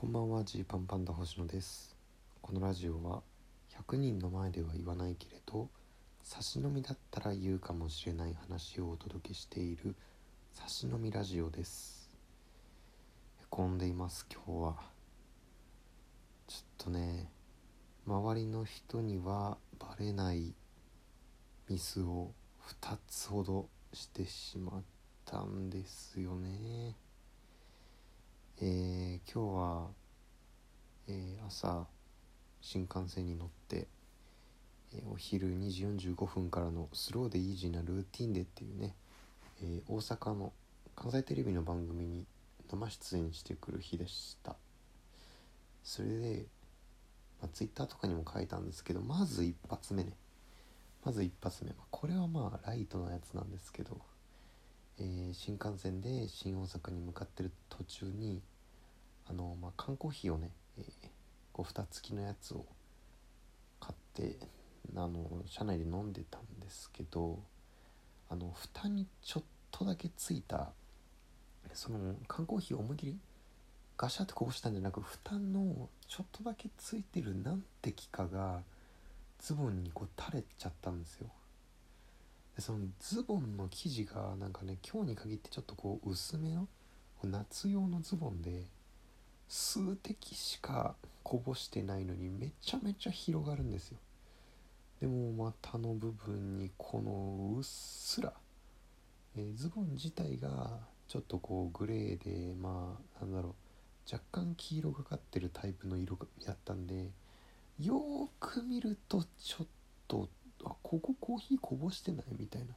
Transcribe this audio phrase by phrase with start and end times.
[0.00, 0.44] こんばんは。
[0.44, 1.94] ジーパンパンダ星野です。
[2.40, 3.20] このラジオは
[3.86, 5.68] 100人の前では言わないけれど
[6.22, 9.94] 差し飲みだったら言うかもしれない話をお届けしている
[10.54, 12.10] 差し飲みラジオです。
[13.42, 14.76] へこんでいます今日は。
[16.48, 17.30] ちょっとね
[18.06, 20.54] 周りの人にはバレない
[21.68, 22.30] ミスを
[22.80, 24.82] 2つほどしてしまっ
[25.26, 26.96] たんですよね。
[28.62, 29.86] えー、今日は、
[31.08, 31.86] えー、朝
[32.60, 33.88] 新幹線に乗って、
[34.92, 38.94] えー、お昼2時45分からのスローでイージーなルーティンでっていうね、
[39.62, 40.52] え大阪の
[40.94, 42.26] 関西テレビの番組に
[42.70, 44.56] 生出演してくる日でした。
[45.82, 46.44] それで、
[47.40, 50.12] まあ、ツイッターとかにも書いたんですけどまず一発目ね。
[51.02, 53.96] まず一発目、まあ、これはまあライトなやつなんですけど
[55.00, 58.42] えー、新幹線で新大阪に向かってる途中に
[59.26, 60.84] あの、まあ、缶コーヒーをね、えー、
[61.52, 62.66] こう蓋付きのやつを
[63.80, 64.36] 買って
[64.94, 67.38] あの車内で飲んでたんですけど
[68.28, 70.68] あの蓋にちょっとだけついた
[71.72, 73.18] その缶コーヒーを思い切り
[73.96, 78.60] ガシャってこぼしたんじゃなく蓋のちょっとだけついてる何滴かが
[79.38, 81.28] ズボンにこう垂れちゃったんですよ。
[82.60, 86.68] でそのズボンの生地がなんかね今日に限ってちょっとこう薄めの
[87.24, 88.66] 夏用のズボンで
[89.48, 93.98] 数滴しかこぼしてないのにめちゃめちゃ広がるんですよ。
[95.00, 98.34] でも股の部分にこのうっすら、
[99.36, 103.54] えー、ズボン自体がちょっとこうグレーでまあなんだろ
[104.10, 107.08] う若干黄色がかってるタイプの色やったんで
[107.80, 109.66] よーく見るとちょっ
[110.06, 110.28] と
[110.64, 112.24] あここコーヒーこぼしてない？
[112.36, 112.74] みたいな。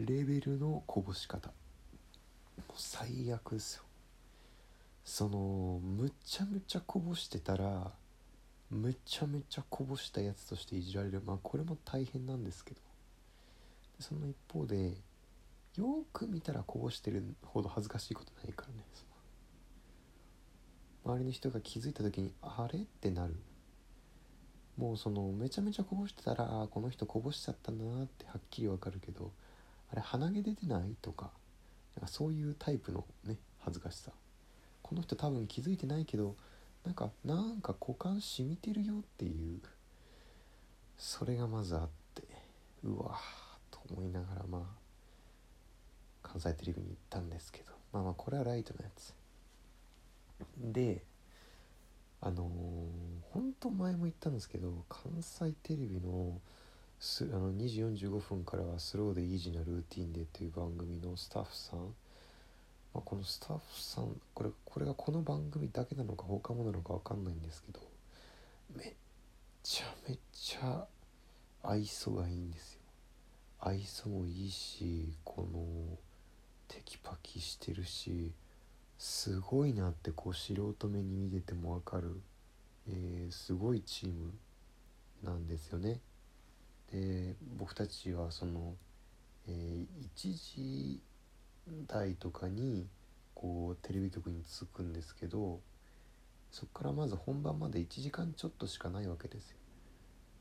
[0.00, 1.52] レベルのこぼし方。
[2.74, 3.84] 最悪ですよ。
[5.04, 7.92] そのむちゃむちゃこぼしてたら
[8.70, 11.22] むちゃめちゃこぼしたやつとしていじられる。
[11.24, 12.80] まあこれも大変なんですけど。
[14.00, 14.96] その一方で
[15.76, 18.84] よく見たらこぼしてるほど恥ずかしいことないからね。
[21.04, 22.80] 周りの人が気づいた時にあれ？
[22.80, 23.36] ってなる。
[24.76, 29.32] もうそのめちゃめちゃこぼしてたらあこの人こぼしちゃったんだなってはっきりわかるけど
[29.90, 30.94] あれ鼻毛出てない？
[31.00, 31.30] とか
[31.96, 34.10] なんかそういうタイプのね恥ずかしさ。
[34.82, 36.36] この人多分気づいてないけど
[36.84, 39.60] なんかなんか股間染みてるよっていう
[40.96, 42.22] それがまずあって
[42.84, 44.62] うわーと思いながらまあ
[46.22, 49.12] 関西テレビに行ったんですけどまあまあこれはライトのやつ。
[50.60, 51.02] で
[52.20, 52.48] あのー、
[53.32, 56.40] 本当前も言ったんですけど関西テレビの
[56.98, 61.86] すあの2時45分からはスローでイージーなルーティンでという番組のスタッフさん、ま
[62.96, 67.80] あ、このスタッフさんこれこれがこの番組だけなのか他もなのか分かんないんですけど
[68.74, 68.92] めっ
[69.62, 70.86] ちゃめちゃ
[71.62, 72.80] 愛想がいいんですよ。
[73.60, 75.98] 愛想もいいしこの
[76.68, 78.32] テキパキしてるし
[78.98, 82.20] すごいなってこう素人目に見てても分かる、
[82.88, 84.32] えー、すごいチーム
[85.22, 86.00] なんですよね。
[86.92, 88.74] で僕たちはその、
[89.48, 91.00] えー、1時
[91.86, 92.86] 台とかに
[93.34, 95.60] こうテレビ局に着くんですけど
[96.50, 99.56] そこからまず本番まで1時間ちょっとしかないわけですよ。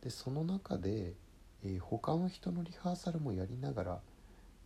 [0.01, 1.13] でその中で、
[1.63, 3.99] えー、他の人のリハーサルもやりながら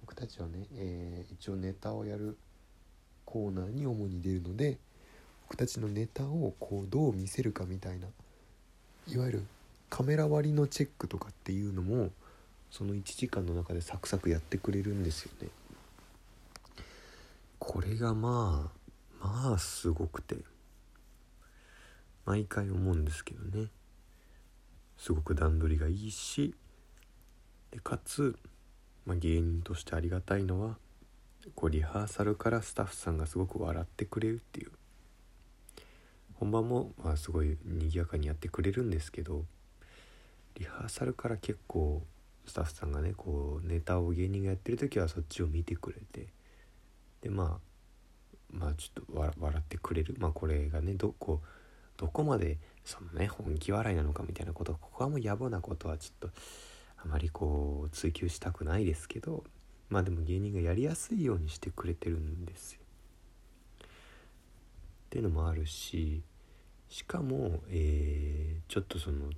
[0.02, 2.38] 僕たちはね、えー、一応ネタをやる
[3.32, 4.80] コーナーに主に出るので
[5.48, 8.08] 僕たちのネタをこうどう見せるかみたいな
[9.08, 9.44] いわゆる
[9.88, 12.10] カメラ割りのチェックとかっていうのも
[12.72, 15.50] その1時間の中でサクサクやってくれるんですよね。
[17.60, 18.72] これがま
[19.22, 20.38] あまあすごくて
[22.26, 23.68] 毎回思うんですけどね
[24.98, 26.56] すごく段取りがいいし
[27.72, 28.36] でかつ、
[29.06, 30.78] まあ、芸人としてありがたいのは
[31.56, 34.72] こうリハーサルからスタッフさんがすごく笑ってくれるっていう。
[36.40, 39.44] 本番もまあすごい賑やかにやってくれるんですけど
[40.56, 42.02] リハーサルから結構
[42.46, 46.28] スタッフさんがねこうネタを芸人がやってる時はそっちを見てくれて
[47.22, 47.70] でまあ
[48.52, 50.16] まあちょっと笑ってくれる。
[50.18, 51.42] まあこれがねどこ
[51.98, 56.36] どこまでそのね本気笑いなのかみたいなことここはもう野暮なことはちょっと
[56.98, 59.44] あまりこう追求したくないですけど
[59.90, 62.80] まあでも芸人がやりやすいようにしてくれてるんですよ。
[63.82, 63.86] っ
[65.10, 66.22] ていうのもあるし
[66.88, 69.32] しかも、えー、ちょっとその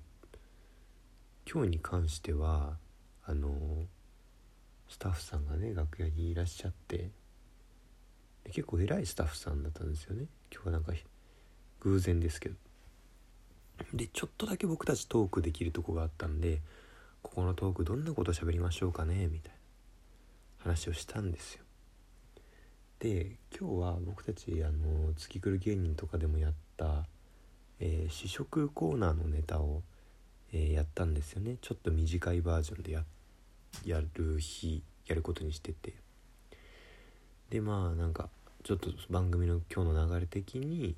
[1.50, 2.78] 今日に関しては
[3.26, 3.50] あの
[4.90, 7.10] スタッフさんがね楽屋にいらっしゃって
[8.46, 10.26] 結構偉いスタッフさんだったんですよね。
[10.52, 10.92] 今日はなんか
[11.80, 12.56] 偶然ですけど。
[13.94, 16.62] でちょっとだけ僕たちトークできるとこがあったんで
[17.24, 19.61] ここのトークどんなこと喋りましょうかねみたいな。
[20.64, 21.64] 話をしたんですよ。
[23.00, 27.08] で今日は僕たちあの月来る芸人とかでもやった、
[27.80, 29.82] えー、試食コーナーのネタを、
[30.54, 31.58] えー、やったんですよね。
[31.62, 33.04] ちょっと短いバージョンでや
[33.86, 35.96] やる日やることにしてて。
[37.50, 38.30] でまあなんか
[38.64, 40.96] ちょっと番組の今日の流れ的に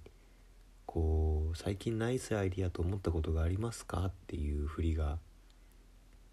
[0.86, 4.08] こう最近ナイスアイディアと思ったことがありますか？
[4.08, 5.20] っていう振りが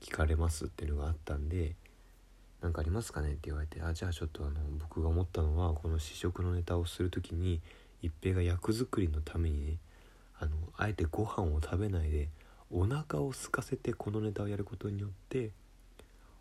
[0.00, 1.77] 聞かれますっていうのがあったんで
[2.61, 7.61] 何かありますかね?」って言われて「あじゃあちょっとあの僕が思ったのはこの試食のネタをする時に
[8.03, 9.79] 一平が役作りのためにね
[10.39, 12.31] あのあえてご飯を食べないで
[12.71, 15.53] お腹を空かせてこのネタをやることによって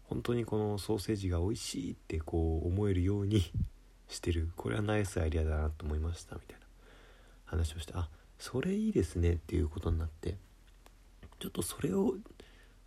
[0.03, 3.43] 本当にこのソーセージが美味しいってこう思えるように
[4.07, 6.65] してるこれはナイスアイデアだなと思いましたみたいな
[7.45, 10.37] 話をしてあそれいいですねっていうことになって
[11.39, 12.15] ちょっとそれを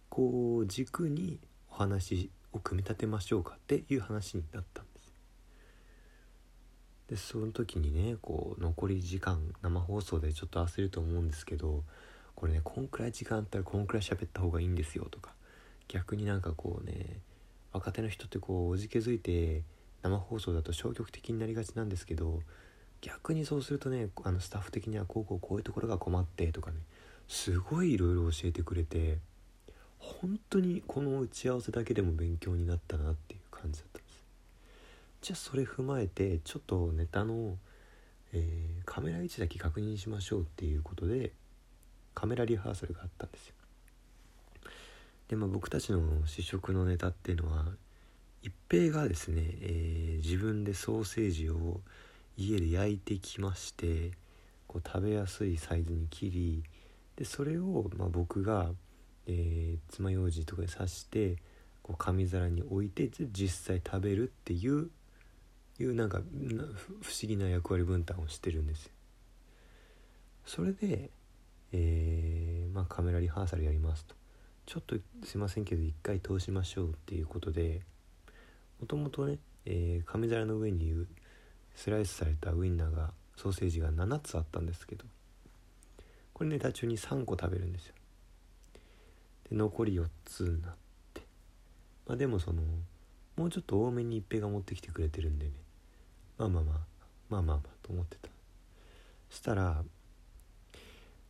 [0.08, 1.38] こう軸に
[1.70, 5.14] お話しを組み立てましょうかっていう話になったんです。
[7.08, 11.84] でその時にねこう残り時間生放送でちょっと焦ると思うんですけど
[12.34, 15.34] これねこんくらい時間あったらこんくらい喋った方がいいんですよとか
[15.88, 17.20] 逆になんかこうね
[17.72, 19.62] 若手の人ってこうおじけづいて
[20.02, 22.40] 生放送だと消極的になりがちなんですけど
[23.00, 26.78] 逆にそうするとねあのスタッフ的にはこうこうこういうところが困ってとかね
[27.28, 29.19] すごいいろいろ教えてくれて
[30.02, 34.25] 本当にこの打ち合わせだけでも勉強になったなっていう感じだったんです。
[35.22, 37.56] じゃあそれ踏まえてちょっとネタの、
[38.32, 41.31] えー、カメラ位置だけ確認しましょうっていうことで
[42.14, 43.54] カメラリハーサルがあったんですよ。
[45.28, 47.66] でまあ僕たちの試食のネタっていうのは
[48.43, 51.81] 一平がですね、えー、自分でソーセージを
[52.37, 54.10] 家で焼いてきまして
[54.66, 56.64] こう食べやすいサイズに切り
[57.14, 58.70] でそれを、ま、僕が
[59.26, 61.36] えー、爪楊枝とかで刺して
[61.82, 64.90] こう紙皿に置いて実際食べるっていう
[65.78, 68.92] いうなんか不思議な役割分担をしてるんですよ。
[70.44, 71.10] それで、
[71.72, 74.14] えー、まあ、カメラリハーサルやりますと。
[74.66, 77.82] ちょっとすいませんけど一回通しましょうっていうことで
[78.80, 80.92] もともとね、えー、紙皿の上に
[81.75, 85.04] スライスされたウインナーがソーセージが7つあったんですけど
[86.32, 87.94] これネタ中に3個食べるんですよ。
[89.52, 90.72] で残り4つになっ
[91.12, 91.22] て
[92.06, 92.62] まあでもその
[93.37, 95.52] もうちょっと多めに一平が持ってきてくれてるんでね
[96.38, 96.75] まあまあまあ
[97.28, 98.28] まあまあまあと思ってた
[99.31, 99.82] したら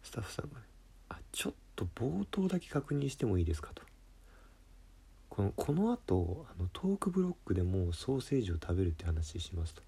[0.03, 0.67] スタッフさんがね
[1.11, 3.83] 「あちょっと冒頭だけ確認してもいいですか」と。
[5.29, 9.83] このこのあとあのトークブロックでもソーセージを食べるって話しますと。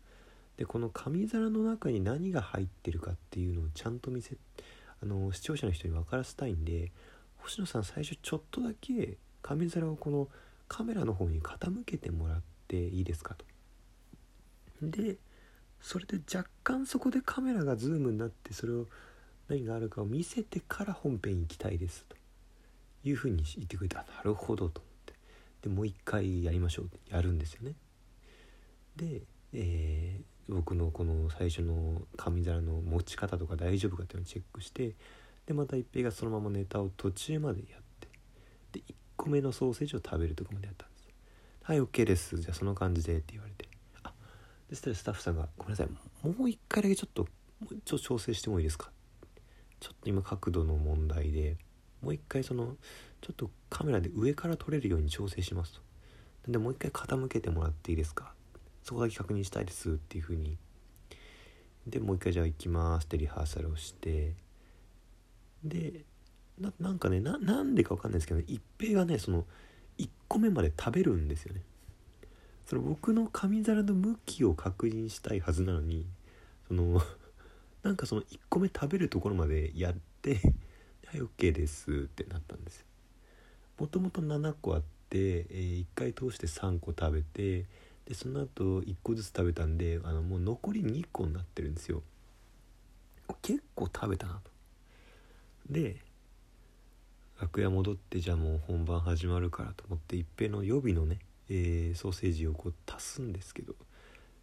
[0.56, 4.38] でこの紙皿の中に何が入ってるかっていうのをちゃんと見せ
[5.02, 6.92] あの視聴者の人に分からせたいんで
[7.44, 10.29] 星野さん最初ちょっとだけ紙皿をこの
[10.67, 13.44] カメラの方に傾けてもらっていいですかと。
[14.81, 15.19] で
[15.81, 18.87] それで若干そこでカメラがズームになってそれを
[19.49, 22.17] 何があるかを見せてから本編行きたいですと
[23.05, 25.14] いうふうに言ってくれたなるほどと思って
[25.62, 27.75] でもう一回やりましょうってやるんですよね。
[28.96, 34.94] で、えー、僕のこの最初の紙皿の持ち方とか大丈夫かっていうのをチェックして
[35.46, 38.08] でまた一平がそのままネタを途中までやって
[38.72, 41.08] で1個目のソーセージを食べるとこまでやったんです
[41.63, 42.36] はい OK です。
[42.39, 43.67] じゃあその感じでって言われて。
[44.03, 44.13] あ
[44.69, 45.89] でしたらスタッフさんが「ごめんなさい
[46.29, 47.22] もう一回だけちょっと
[47.60, 48.91] もうちょ調整してもいいですか?」
[49.81, 51.56] ちょっと今角度の問題で
[52.03, 52.77] もう一回その
[53.22, 55.81] ちょっとカメラで上から撮れるように調整しますと。
[56.46, 58.34] なんでもう一回傾けてもらっていいですか？
[58.82, 60.58] そこだけ確認したいですっていうふうに。
[61.86, 64.34] でもう一回じゃあ行きますってリハーサルをして
[65.64, 66.04] で
[66.80, 69.44] なんかねなんでか分かんないですけど、一平がねその
[69.98, 71.62] 1個目まで食べるんですよね。
[72.66, 76.06] その僕の紙皿の向きを確認したいはずなのに
[76.68, 77.02] その
[77.82, 80.40] なんかその1個目食べるところまでやって
[81.06, 82.86] 「はい OK です」ってなったんですよ。
[83.78, 87.66] もともと7個あって、えー、1回通して3個食べて
[88.06, 92.02] でその後1個ずつ食べたんであのもう残り2個になってるんですよ。
[93.42, 94.54] 結構食べたなと。
[95.68, 95.96] で
[97.40, 101.18] 楽屋戻ってじゃあもう本番始まるからと思って一平の予備のね、
[101.48, 103.74] えー、ソーセージをこう足すんですけど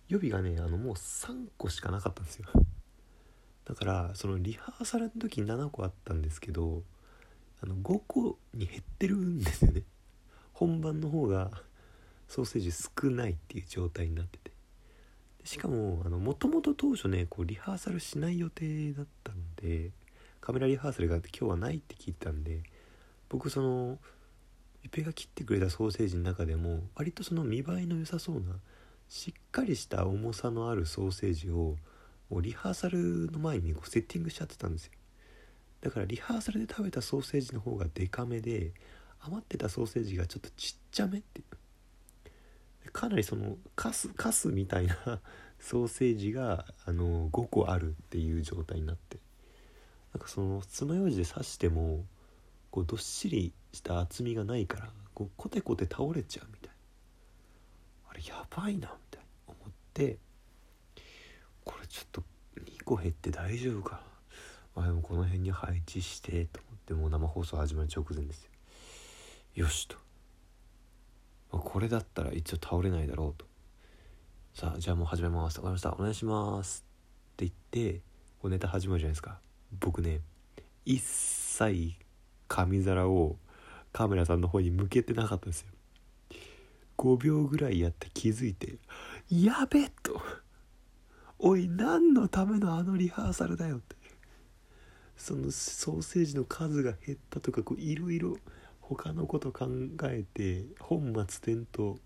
[0.10, 2.48] 予備がねあのもう3個しかなかったんですよ。
[3.66, 6.84] だからそのリハーサルの時に7個あったんですけど
[7.62, 9.84] あの5個に減ってるんですよね。
[10.52, 11.64] 本番の方が
[12.28, 14.52] ソーセージ少ないっていう状態になってて。
[15.44, 19.92] しかももともと当初ねこうリハーサルしない予定だったんで
[20.42, 22.64] カメラリハーサルがあって今日はないって聞いたんで
[23.30, 24.00] 僕その
[24.84, 28.56] 一平が切ってくれたソーセージの中でも割とその見栄えの良さそうな
[29.08, 31.76] しっかりした重さのあるソーセージを
[32.42, 34.94] リハーサルの前にこうセッティングしちゃってたんですよ。
[35.82, 38.72] だからリハーサルで食べたソーセージの方がデカめで
[39.20, 41.44] 余ってたソーセージがちょっとちっちゃめってい
[42.86, 42.92] う。
[42.92, 45.22] かなりそのカスカスみたいな
[45.60, 49.20] ソーセージがあの5個あるっていう状態になって。
[50.14, 52.06] なんかその爪楊枝で刺しても
[52.70, 56.72] こうどっしりした厚みがないからこうコテコテ倒れちゃうみたいな。
[58.10, 60.18] あれやばいなみたいな思って
[61.64, 62.24] これちょっと
[62.60, 64.02] 2個減って大丈夫か
[64.76, 64.84] な。
[64.84, 68.52] あでもこの辺に配置してと思ってもう生放送始まる直前ですよ。
[69.64, 69.98] よしと、
[71.52, 73.46] まあ、これだったら一応倒れないだろうと。
[74.54, 75.58] さあじゃあもう始めます。
[75.58, 75.94] わかりました。
[75.94, 76.86] お願いします。
[77.34, 77.52] って言っ
[77.94, 78.02] て
[78.42, 79.40] こうネタ始まるじゃないですか。
[79.80, 80.22] 僕ね
[80.86, 81.96] 一切
[82.48, 83.38] 紙皿を
[83.94, 85.68] カメラさんの方に向けてなかったんですよ
[86.98, 88.78] 5秒ぐらいやって気づいて
[89.30, 90.22] 「やべ!」と
[91.40, 93.96] 「おい何のためのあのリハーサルだよ」って
[95.16, 98.38] そのソーセージの数が減ったとかこういろいろ
[98.80, 99.68] 他のこと考
[100.04, 102.00] えて本末転倒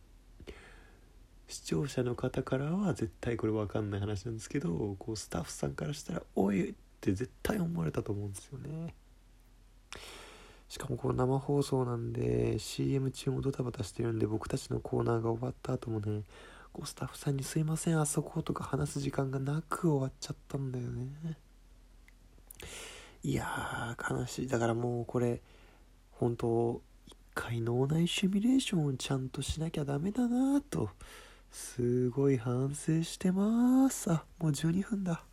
[1.47, 6.75] 視聴者の方からは絶対これ分かんない話なんですけどこうスタッフさんからしたら「おい!」
[7.11, 8.95] って絶対思われたと思うんですよね。
[10.67, 16.23] しかもこの生放送なんで CM 中もドタバタしてるんで僕たちのコーナーが終わった後もね
[16.73, 21.37] こうスタッフさんに「すいませんあそこ」とか話す時間がなく終わっちゃったんだよね
[23.23, 24.47] いやー悲しい。
[24.47, 25.41] だからもうこれ
[26.11, 30.89] 本当一回脳内シミュレーションをちゃんとしなきゃダメだなと
[31.51, 34.11] すごい反省してます。
[34.11, 35.23] あもう12分だ。